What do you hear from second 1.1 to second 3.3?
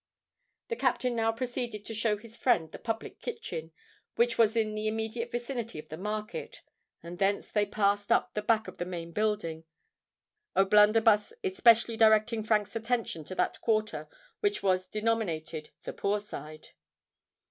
now proceeded to show his friend the public